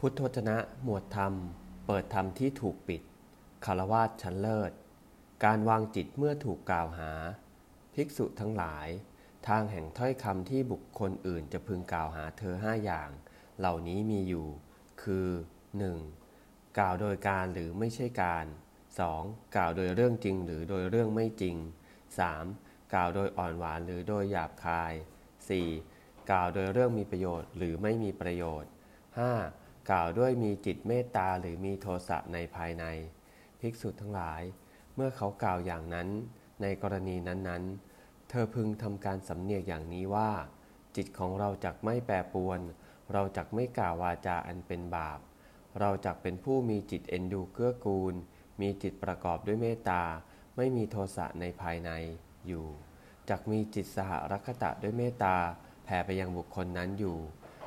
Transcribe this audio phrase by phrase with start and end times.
[0.00, 1.34] พุทธวจนะหมวดธรรม
[1.86, 3.02] เปิดธรรมที่ถูกปิด
[3.64, 4.72] คารวาสชั้นเลิศ
[5.44, 7.12] การวางจิตเมื่อถูกกล่าวหา
[7.94, 8.88] ภิกษุทั้งหลาย
[9.48, 13.10] ทางแห่งถ้อยคำที่บุคคลอื่นจะพึงกล่าวหาเธอห้าอย่าง
[13.58, 14.46] เหล่านี้มีอยู่
[15.02, 15.28] คือ
[16.04, 16.78] 1.
[16.78, 18.46] กล่าวโดยการหรือไม่ใช่การ
[19.00, 19.54] 2.
[19.56, 21.56] กล่าวโดยเรื่องจริงหรือโดยเรื่องไม่จริง
[22.24, 22.92] 3.
[22.94, 24.92] กล่าวโดยอ่อนหวานหรือโดยหยาบคาย
[25.60, 26.30] 4.
[26.30, 29.65] กล่าวโดยเรื่องมีประโยชน์หรือไม่มีประโยชน์ 5.
[29.90, 32.84] กล่าวด้วยมีจิตเมตตาหรือมีโทสะในภายใน
[33.60, 34.42] ภิกษุทั้งหลาย
[34.94, 36.08] เมื่อเขากล่าวอย่างนั้น
[36.62, 40.30] ในกรณีนั้นๆ เธอพึงทำการสำเนียกอย่างนี้ว่า
[40.96, 42.60] จิตของเราจักไม่แปรปรวน
[43.12, 45.20] เราจักไม่กล่าววาจาอันเป็นบาป
[45.80, 48.14] เราจักเป็นผู้มีจิตเอ็นดูเกื้อกูล
[48.60, 50.02] มีจิตประกอบด้วยเมตตา
[50.56, 51.90] ไม่มีโทสะในภายใน
[52.46, 52.66] อยู่
[53.28, 55.36] จักมีจิตสหรัคตะด้วยเมตตา
[55.84, 57.16] แผ่ไปยังบุคคลนั้นอยู่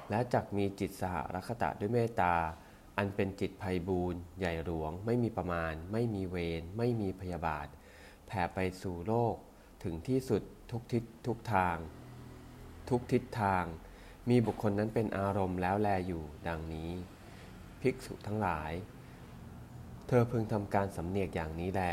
[0.09, 2.35] และจักมีจิตสหรัคตะด้วยเมตตา
[2.97, 7.67] อันเป็นจิตภัยบูนใหญ่หลวง ไม่มีประมาณ ไม่มีเวร ไม่มีพยาบาท
[8.27, 9.35] แผ่ไปสู่โลก
[9.83, 11.77] ถึงที่สุดทุกทิศทุกทาง
[12.89, 13.63] ทุกทิศทาง
[14.29, 16.91] มีบุคคลนั้นเป็นอารมณ์แล้วแลอยู่ดังนี้
[17.81, 18.71] ภิกษุทั้งหลาย
[20.07, 21.83] เธอพึงทำการสำเนียกอย่างนี้แล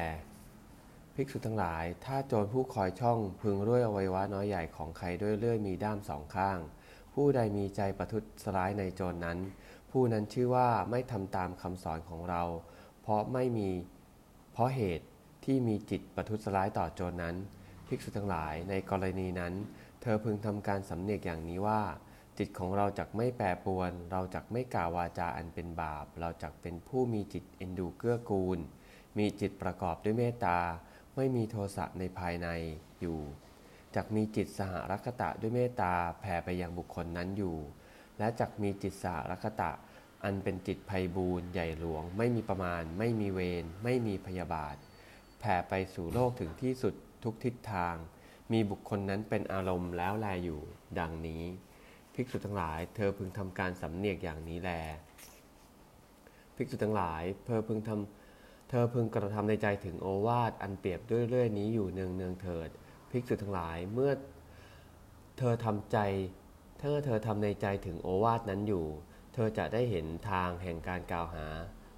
[1.14, 6.58] ภิกษุทั้งหลาย ถ้าโจรผู้คอยช่องพึงด้วยอวัยวะน้อยใหญ่ของใครด้วยเลื่อยมีด้ามสองข้าง
[7.20, 8.24] ผู้ใดมีใจประทุษ
[8.56, 9.38] ร้ายในโจรนั้น
[9.90, 12.42] ผู้นั้นชื่อว่าไม่ทำตามคำสอนของเรา
[13.02, 13.68] เพราะไม่มี
[14.52, 15.06] เพราะเหตุ
[15.44, 17.36] ที่มีจิตประทุษร้ายต่อโจรนั้น
[17.88, 19.54] ภิกษุทั้งหลายในกรณีนั้น
[20.02, 21.82] เธอพึงทำการสำเนียกอย่างนี้ว่า
[22.38, 28.58] จิตของเราจักไม่แปรปรวน เราจักไม่กล่าววาจาอันเป็นบาป เราจักเป็นผู้มีจิตเอ็นดูเกื้อกูล
[29.18, 30.58] มีจิตประกอบด้วยเมตตา
[31.16, 32.48] ไม่มีโทสะในภายใน
[33.00, 33.18] อยู่
[33.94, 37.56] จักมีจิตสหรัคตะด้วยเมตตาแผ่ไปยังบุคคลนั้นอยู่
[38.18, 39.70] และจักมีจิตสหรัคตะ
[40.24, 44.76] อันเป็นจิตภัยบูนใหญ่หลวง ไม่มีประมาณ ไม่มีเวรไม่มีพยาบาท
[45.40, 46.94] แผ่ไปสู่โลกถึงที่สุด
[47.24, 47.94] ทุกทิศทาง
[48.52, 50.60] มีบุคคลนั้นเป็นอารมณ์แล้วแลอยู่
[50.98, 51.44] ดังนี้
[52.14, 54.70] ภิกษุทั้งหลาย เธอพึงทำการสำเนียกอย่างนี้แล
[56.56, 62.70] ภิกษุทั้งหลาย เธอพึงทำเธอพึงกระทำในใจถึงโอวาทอันเปรียบด้วยเรื่อยนี้อยู่เนืองเนืองเถิด
[63.16, 64.12] ภิกษุทั้งหลาย เมื่อ
[65.38, 65.98] เธอทำใจ
[66.80, 68.86] เธอเธอทำในใจถึงโอวาทนั้นอยู่
[69.34, 71.46] เธอจะได้เห็นทางแห่งการกล่าวหา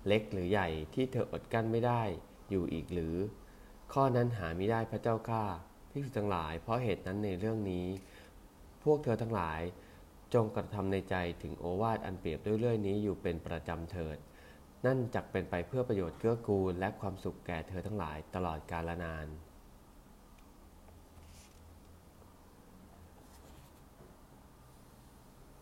[0.07, 2.03] เล็กหรือใหญ่ที่เธออดกั้นไม่ได้
[2.51, 3.17] อยู่อีกหรือ
[3.93, 5.45] ข้อนั้นหาไม่ได้พระเจ้าข้า
[5.91, 7.87] ภิกษุทั้งหลาย เพราะเหตุนั้นในเรื่องนี้
[8.85, 9.61] พวกเธอทั้งหลาย
[10.35, 14.17] จงกระทำในใจถึงโอวาทอันเปรียบด้วยเรื่อยนี้อยู่เป็นประจำเถิด
[14.85, 19.29] นั่นจักเป็นไปเพื่อประโยชน์เกื้อกูลและความสุขแก่เธอทั้งหลายตลอดกาลนาน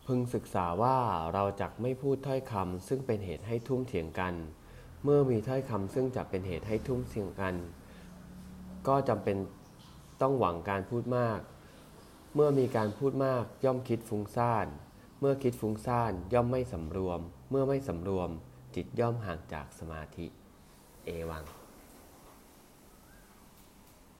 [0.07, 0.97] พึงศึกษาว่า
[1.33, 4.33] เราจักไม่พูดถ้อยคำซึ่งเป็นเหตุให้ทุ่มเถียงกัน
[5.03, 7.55] เมื่อมีถ้อยคำซึ่งจะเป็นเหตุให้ทุ่มเถียงกัน
[8.87, 9.37] ก็จำเป็น
[10.21, 11.39] ต้องหวังการพูดมาก
[12.35, 14.67] เมื่อมีการพูดมากย่อมคิดฟุ้งซ่าน
[15.19, 17.19] เมื่อคิดฟุ้งซ่านย่อมไม่สำรวม
[17.49, 18.29] เมื่อไม่สำรวม
[18.75, 20.25] จิตย่อมห่างจากสมาธิ
[21.05, 21.43] เอวัง